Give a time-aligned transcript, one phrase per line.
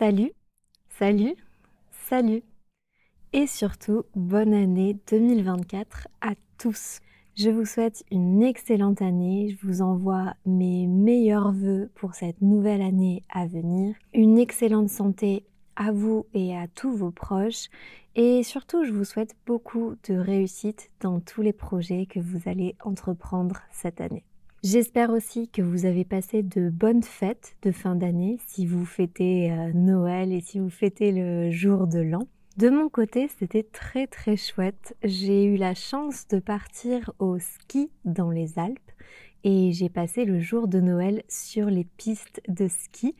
[0.00, 0.32] Salut,
[0.98, 1.34] salut,
[2.08, 2.42] salut.
[3.34, 7.00] Et surtout, bonne année 2024 à tous.
[7.36, 9.50] Je vous souhaite une excellente année.
[9.50, 13.94] Je vous envoie mes meilleurs voeux pour cette nouvelle année à venir.
[14.14, 15.44] Une excellente santé
[15.76, 17.68] à vous et à tous vos proches.
[18.16, 22.74] Et surtout, je vous souhaite beaucoup de réussite dans tous les projets que vous allez
[22.82, 24.24] entreprendre cette année.
[24.62, 29.50] J'espère aussi que vous avez passé de bonnes fêtes de fin d'année si vous fêtez
[29.50, 32.28] euh, Noël et si vous fêtez le jour de l'an.
[32.58, 34.94] De mon côté, c'était très très chouette.
[35.02, 38.92] J'ai eu la chance de partir au ski dans les Alpes
[39.44, 43.16] et j'ai passé le jour de Noël sur les pistes de ski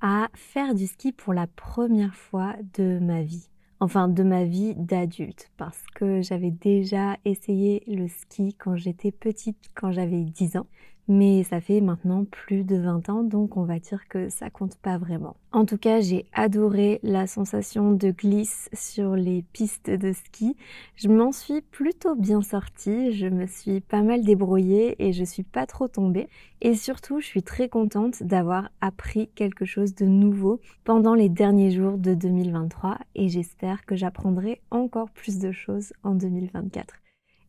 [0.00, 3.48] à faire du ski pour la première fois de ma vie
[3.80, 9.58] enfin de ma vie d'adulte, parce que j'avais déjà essayé le ski quand j'étais petite,
[9.74, 10.66] quand j'avais 10 ans
[11.08, 14.76] mais ça fait maintenant plus de 20 ans, donc on va dire que ça compte
[14.76, 15.36] pas vraiment.
[15.52, 20.56] En tout cas, j'ai adoré la sensation de glisse sur les pistes de ski.
[20.96, 25.42] Je m'en suis plutôt bien sortie, je me suis pas mal débrouillée et je suis
[25.42, 26.28] pas trop tombée.
[26.60, 31.70] Et surtout, je suis très contente d'avoir appris quelque chose de nouveau pendant les derniers
[31.70, 36.94] jours de 2023 et j'espère que j'apprendrai encore plus de choses en 2024.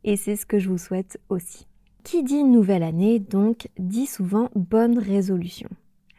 [0.03, 1.66] Et c'est ce que je vous souhaite aussi.
[2.05, 5.67] Qui dit nouvelle année, donc, dit souvent bonne résolution.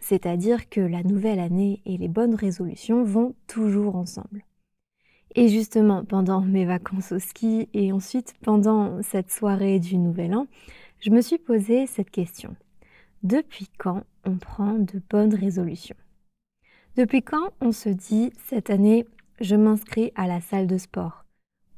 [0.01, 4.43] C'est-à-dire que la nouvelle année et les bonnes résolutions vont toujours ensemble.
[5.37, 10.49] Et justement, pendant mes vacances au ski et ensuite pendant cette soirée du Nouvel An,
[10.99, 12.57] je me suis posé cette question.
[13.23, 15.97] Depuis quand on prend de bonnes résolutions?
[16.97, 19.07] Depuis quand on se dit cette année,
[19.41, 21.25] je m'inscris à la salle de sport?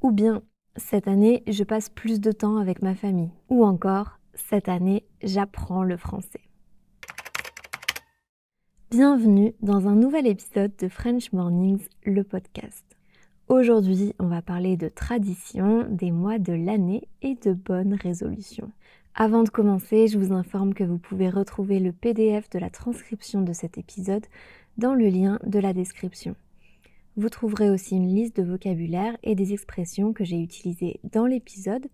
[0.00, 0.42] Ou bien
[0.78, 3.30] cette année, je passe plus de temps avec ma famille.
[3.48, 6.40] Ou encore, cette année, j'apprends le français.
[8.90, 12.84] Bienvenue dans un nouvel épisode de French Mornings, le podcast.
[13.48, 18.70] Aujourd'hui, on va parler de tradition, des mois de l'année et de bonnes résolutions.
[19.14, 23.42] Avant de commencer, je vous informe que vous pouvez retrouver le PDF de la transcription
[23.42, 24.26] de cet épisode
[24.76, 26.36] dans le lien de la description.
[27.18, 31.84] Vous trouverez aussi une liste de vocabulaire et des expressions que j'ai utilisées dans l'épisode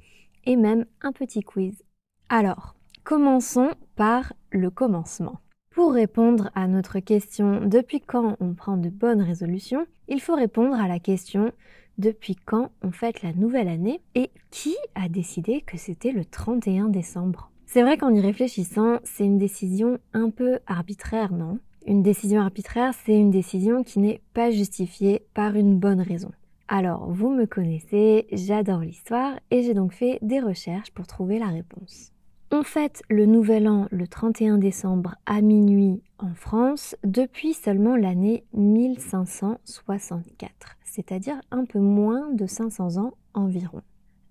[0.44, 1.82] et même un petit quiz.
[2.28, 5.40] Alors, commençons par le commencement.
[5.70, 10.78] Pour répondre à notre question depuis quand on prend de bonnes résolutions, il faut répondre
[10.78, 11.52] à la question
[11.96, 14.02] depuis quand on fête la nouvelle année?
[14.14, 17.50] et qui a décidé que c'était le 31 décembre?
[17.64, 21.60] C'est vrai qu'en y réfléchissant, c'est une décision un peu arbitraire, non?
[21.86, 26.30] Une décision arbitraire, c'est une décision qui n'est pas justifiée par une bonne raison.
[26.66, 31.48] Alors, vous me connaissez, j'adore l'histoire et j'ai donc fait des recherches pour trouver la
[31.48, 32.10] réponse.
[32.50, 38.44] On fête le nouvel an le 31 décembre à minuit en France depuis seulement l'année
[38.54, 43.82] 1564, c'est-à-dire un peu moins de 500 ans environ.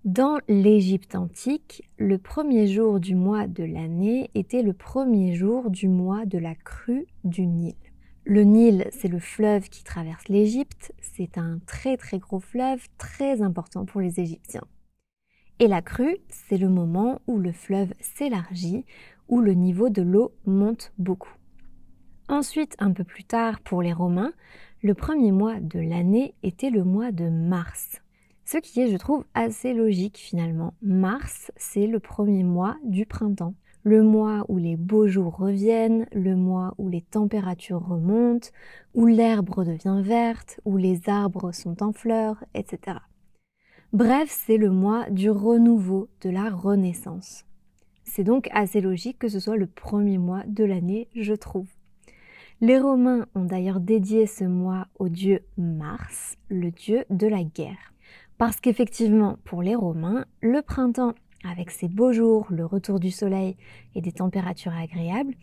[0.04, 5.88] Dans l'Égypte antique, le premier jour du mois de l'année était le premier jour du
[5.88, 7.74] mois de la crue du Nil.
[8.26, 13.40] Le Nil, c'est le fleuve qui traverse l'Égypte, c'est un très très gros fleuve très
[13.40, 14.66] important pour les Égyptiens.
[15.58, 18.84] Et la crue, c'est le moment où le fleuve s'élargit,
[19.28, 21.32] où le niveau de l'eau monte beaucoup.
[22.28, 24.34] Ensuite, un peu plus tard, pour les Romains,
[24.82, 28.02] le premier mois de l'année était le mois de mars.
[28.44, 30.74] Ce qui est, je trouve, assez logique finalement.
[30.82, 33.54] Mars, c'est le premier mois du printemps.
[33.84, 38.48] Le mois où les beaux jours reviennent, le mois où les températures remontent,
[38.94, 42.98] où l'herbe redevient verte, où les arbres sont en fleurs, etc.
[43.92, 47.44] Bref, c'est le mois du renouveau, de la renaissance.
[48.04, 51.68] C'est donc assez logique que ce soit le premier mois de l'année, je trouve.
[52.60, 57.93] Les Romains ont d'ailleurs dédié ce mois au dieu Mars, le dieu de la guerre.
[58.38, 61.14] Parce qu'effectivement, pour les Romains, le printemps,
[61.48, 63.56] avec ses beaux jours, le retour du soleil
[63.94, 65.34] et des températures agréables,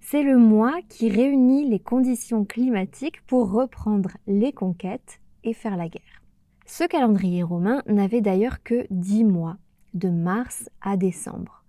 [0.00, 5.88] c'est le mois qui réunit les conditions climatiques pour reprendre les conquêtes et faire la
[5.88, 6.22] guerre.
[6.66, 9.56] Ce calendrier romain n'avait d'ailleurs que 10 mois,
[9.92, 11.64] de mars à décembre.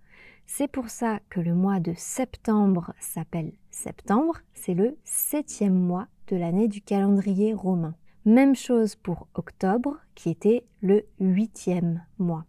[0.46, 6.36] C'est pour ça que le mois de septembre s'appelle septembre, c'est le septième mois de
[6.36, 7.94] l'année du calendrier romain.
[8.24, 12.44] Même chose pour octobre, qui était le huitième mois.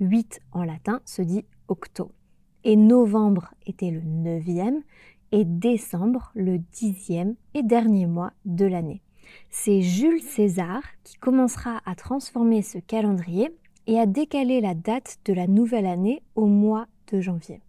[0.00, 2.10] 8 en latin se dit octo.
[2.64, 4.82] Et novembre était le neuvième
[5.30, 9.02] et décembre le dixième et dernier mois de l'année.
[9.50, 13.54] C'est Jules César qui commencera à transformer ce calendrier
[13.86, 17.60] et à décaler la date de la nouvelle année au mois de janvier.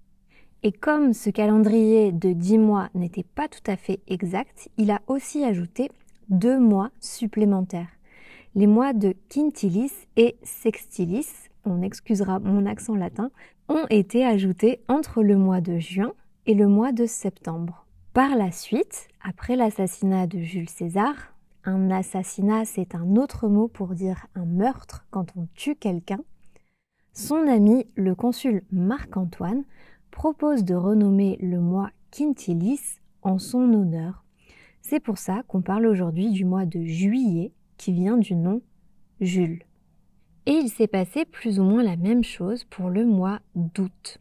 [0.64, 5.02] Et comme ce calendrier de 10 mois n'était pas tout à fait exact, il a
[5.08, 5.92] aussi ajouté
[6.30, 7.90] deux mois supplémentaires.
[8.56, 13.32] Les mois de quintilis et sextilis, on excusera mon accent latin,
[13.68, 16.14] ont été ajoutés entre le mois de juin
[16.46, 17.86] et le mois de septembre.
[18.14, 21.16] Par la suite, après l'assassinat de Jules César,
[21.66, 26.20] un assassinat c'est un autre mot pour dire un meurtre quand on tue quelqu'un,
[27.18, 29.64] son ami, le consul Marc-Antoine,
[30.12, 34.25] propose de renommer le mois Quintilis en son honneur.
[34.88, 38.62] C'est pour ça qu'on parle aujourd'hui du mois de juillet qui vient du nom
[39.20, 39.64] Jules.
[40.46, 44.20] Et il s'est passé plus ou moins la même chose pour le mois d'août.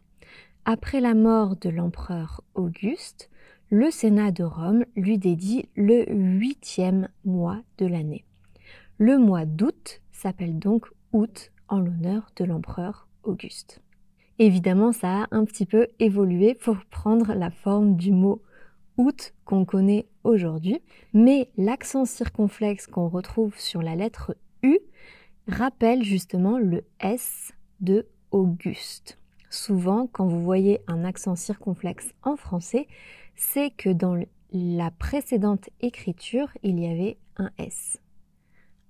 [0.64, 3.28] Après la mort de l'empereur Auguste,
[3.68, 8.24] le Sénat de Rome lui dédie le huitième mois de l'année.
[8.96, 13.82] Le mois d'août s'appelle donc août en l'honneur de l'empereur Auguste.
[14.38, 18.40] Évidemment, ça a un petit peu évolué pour prendre la forme du mot
[18.96, 20.80] août qu'on connaît aujourd'hui,
[21.12, 24.78] mais l'accent circonflexe qu'on retrouve sur la lettre U
[25.48, 29.18] rappelle justement le S de Auguste.
[29.50, 32.88] Souvent, quand vous voyez un accent circonflexe en français,
[33.36, 34.18] c'est que dans
[34.52, 38.00] la précédente écriture, il y avait un S.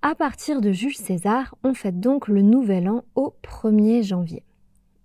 [0.01, 4.43] À partir de Jules César, on fête donc le Nouvel An au 1er janvier.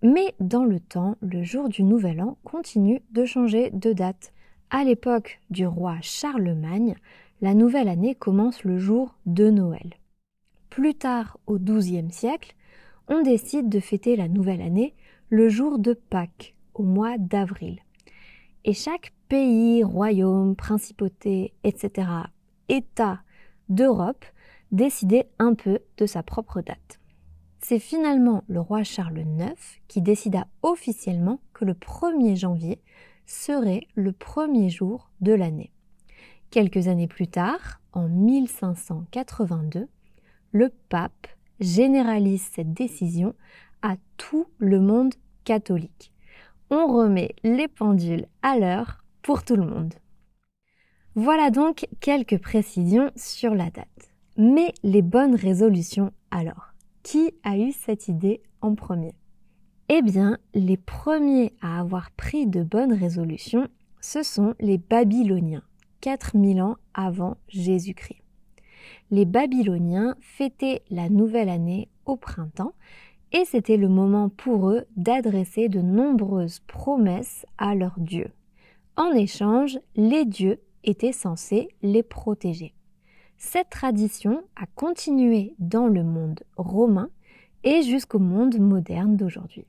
[0.02, 4.32] Mais dans le temps, le jour du Nouvel An continue de changer de date.
[4.72, 6.94] À l'époque du roi Charlemagne,
[7.40, 9.94] la nouvelle année commence le jour de Noël.
[10.68, 12.54] Plus tard, au XIIe siècle,
[13.08, 14.94] on décide de fêter la nouvelle année
[15.28, 17.80] le jour de Pâques, au mois d'avril.
[18.64, 22.08] Et chaque pays, royaume, principauté, etc.,
[22.68, 23.22] État
[23.68, 24.24] d'Europe
[24.70, 27.00] décidait un peu de sa propre date
[27.62, 29.54] c'est finalement le roi Charles IX
[29.86, 32.80] qui décida officiellement que le 1er janvier
[33.26, 35.72] serait le premier jour de l'année.
[36.50, 39.88] Quelques années plus tard, en 1582,
[40.52, 41.28] le pape
[41.60, 43.34] généralise cette décision
[43.82, 45.14] à tout le monde
[45.44, 46.12] catholique.
[46.70, 49.94] On remet les pendules à l'heure pour tout le monde.
[51.14, 54.14] Voilà donc quelques précisions sur la date.
[54.36, 56.70] Mais les bonnes résolutions alors
[57.02, 59.14] qui a eu cette idée en premier?
[59.92, 63.66] Eh bien, les premiers à avoir pris de bonnes résolutions,
[64.00, 65.64] ce sont les Babyloniens,
[66.00, 68.22] 4000 ans avant Jésus-Christ.
[69.10, 72.74] Les Babyloniens fêtaient la nouvelle année au printemps
[73.32, 78.30] et c'était le moment pour eux d'adresser de nombreuses promesses à leurs dieux.
[78.94, 82.74] En échange, les dieux étaient censés les protéger.
[83.38, 87.10] Cette tradition a continué dans le monde romain
[87.64, 89.66] et jusqu'au monde moderne d'aujourd'hui.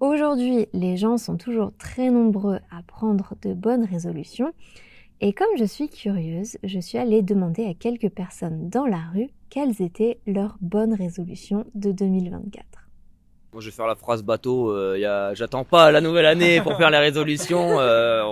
[0.00, 4.52] Aujourd'hui, les gens sont toujours très nombreux à prendre de bonnes résolutions
[5.20, 9.30] et comme je suis curieuse, je suis allée demander à quelques personnes dans la rue
[9.50, 12.64] quelles étaient leurs bonnes résolutions de 2024.
[13.52, 14.70] Moi, je vais faire la phrase bateau.
[14.70, 17.78] Euh, J'attends pas la nouvelle année pour faire les résolutions.
[17.84, 18.22] Euh,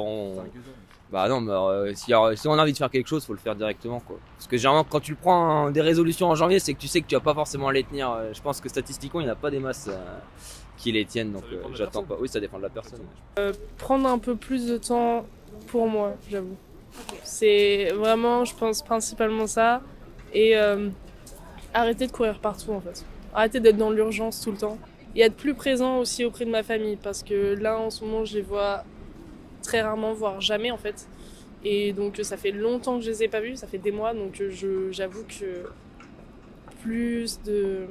[1.13, 3.55] bah non, mais euh, si, on a envie de faire quelque chose, faut le faire
[3.55, 4.17] directement quoi.
[4.35, 7.07] Parce que généralement quand tu prends des résolutions en janvier, c'est que tu sais que
[7.07, 8.11] tu vas pas forcément les tenir.
[8.11, 9.91] Euh, je pense que statistiquement, il n'y a pas des masses
[10.83, 11.45] qui les tiennent, donc
[11.75, 12.17] j'attends pas.
[12.21, 13.01] Oui, ça dépend de la personne.
[13.79, 15.25] prendre un peu plus de temps
[15.69, 16.57] pour moi, j'avoue.
[17.23, 19.81] C'est vraiment, je pense principalement ça,
[20.35, 20.57] et
[21.73, 23.05] arrêter de courir partout en fait.
[23.33, 24.79] Arrêter d'être dans l'urgence tout le temps.
[25.15, 28.25] Et être plus présent aussi auprès de ma famille, parce que là en ce moment,
[28.25, 28.83] je les vois
[29.63, 31.07] très rarement, voire jamais en fait.
[31.65, 34.15] Et donc ça fait longtemps que je les ai pas vus, ça fait des mois,
[34.15, 34.43] donc
[34.91, 35.69] j'avoue que
[36.83, 37.87] plus de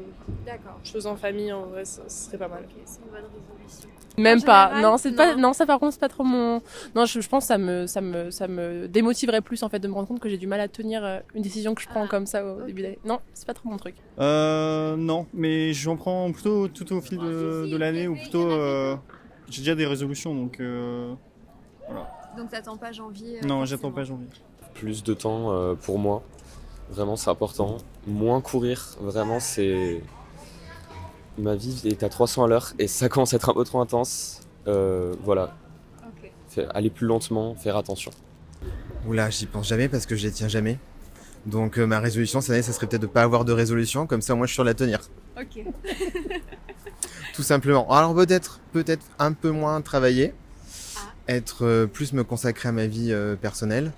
[0.83, 2.65] choses en famille en vrai ça, serait pas mal.
[2.85, 3.89] c'est une bonne résolution.
[4.17, 4.81] Même pas.
[4.81, 5.35] non, c'est pas.
[5.35, 6.61] Non, ça par contre c'est pas trop mon.
[6.95, 9.87] Non, je, pense que ça me, ça me, ça me démotiverait plus en fait de
[9.87, 12.03] me rendre compte que j'ai du mal à tenir euh, une décision que je prends
[12.03, 12.99] ah, comme ça au début d'année.
[13.05, 13.95] Non, c'est pas trop mon truc.
[14.19, 18.51] Euh, non, mais j'en prends plutôt tout au fil de, l'année ou plutôt.
[18.51, 18.95] Euh,
[19.49, 20.59] j'ai déjà des résolutions donc.
[20.59, 21.13] Euh,
[22.37, 24.27] donc t'attends pas janvier euh, Non, j'attends pas janvier.
[24.73, 26.23] Plus de temps euh, pour moi,
[26.91, 27.77] vraiment c'est important.
[28.07, 30.01] Moins courir, vraiment c'est...
[31.37, 33.79] Ma vie est à 300 à l'heure et ça commence à être un peu trop
[33.79, 34.41] intense.
[34.67, 35.55] Euh, voilà.
[36.71, 38.11] aller plus lentement, faire attention.
[39.07, 40.77] Oula, j'y pense jamais parce que je les tiens jamais.
[41.45, 44.35] Donc ma résolution cette année, ça serait peut-être de pas avoir de résolution, comme ça
[44.35, 44.99] moi je suis sur la tenir.
[45.39, 45.63] Ok.
[47.33, 47.89] Tout simplement.
[47.89, 50.33] Alors peut-être, peut-être un peu moins travailler,
[51.27, 53.91] être euh, plus me consacrer à ma vie euh, personnelle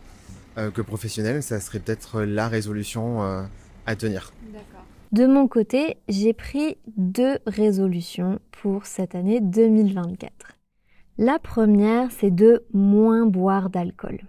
[0.58, 3.22] euh, que professionnelle, ça serait peut-être la résolution
[3.86, 4.32] à tenir.
[5.12, 10.32] De mon côté, j'ai pris deux résolutions pour cette année 2024.
[11.20, 14.22] La première, c'est de moins boire d'alcool.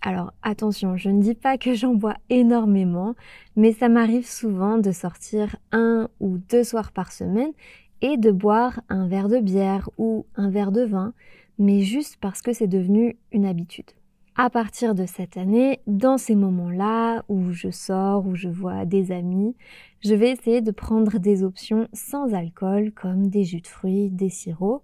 [0.00, 3.14] Alors attention, je ne dis pas que j'en bois énormément,
[3.54, 7.52] mais ça m'arrive souvent de sortir un ou deux soirs par semaine
[8.00, 11.12] et de boire un verre de bière ou un verre de vin,
[11.58, 13.92] mais juste parce que c'est devenu une habitude.
[14.34, 19.12] À partir de cette année, dans ces moments-là où je sors, où je vois des
[19.12, 19.54] amis,
[20.00, 24.30] je vais essayer de prendre des options sans alcool comme des jus de fruits, des
[24.30, 24.82] sirops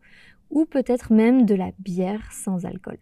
[0.50, 2.98] ou peut-être même de la bière sans alcool.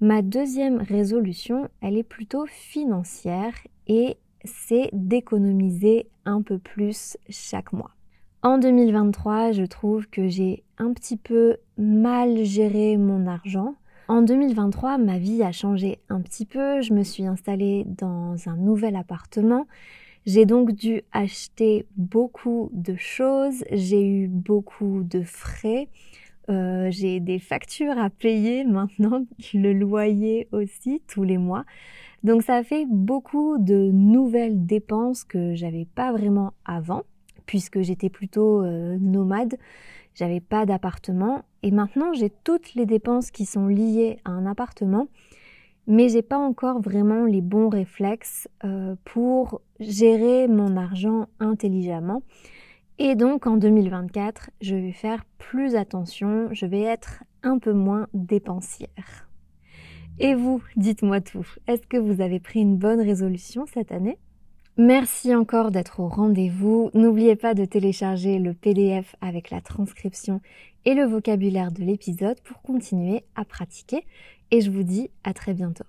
[0.00, 3.54] Ma deuxième résolution, elle est plutôt financière
[3.86, 7.92] et c'est d'économiser un peu plus chaque mois.
[8.42, 13.74] En 2023, je trouve que j'ai un petit peu mal géré mon argent.
[14.08, 16.80] En 2023, ma vie a changé un petit peu.
[16.80, 19.66] Je me suis installée dans un nouvel appartement.
[20.24, 23.64] J'ai donc dû acheter beaucoup de choses.
[23.70, 25.88] J'ai eu beaucoup de frais.
[26.48, 31.66] Euh, j'ai des factures à payer maintenant, le loyer aussi tous les mois.
[32.24, 37.02] Donc ça fait beaucoup de nouvelles dépenses que j'avais pas vraiment avant,
[37.44, 39.58] puisque j'étais plutôt euh, nomade,
[40.14, 45.08] j'avais pas d'appartement, et maintenant j'ai toutes les dépenses qui sont liées à un appartement,
[45.86, 52.22] mais j'ai pas encore vraiment les bons réflexes euh, pour gérer mon argent intelligemment.
[52.98, 58.08] Et donc en 2024, je vais faire plus attention, je vais être un peu moins
[58.12, 59.28] dépensière.
[60.20, 64.18] Et vous, dites-moi tout, est-ce que vous avez pris une bonne résolution cette année?
[64.76, 66.90] Merci encore d'être au rendez-vous.
[66.94, 70.40] N'oubliez pas de télécharger le PDF avec la transcription
[70.88, 74.06] et le vocabulaire de l'épisode pour continuer à pratiquer.
[74.50, 75.84] Et je vous dis à très bientôt.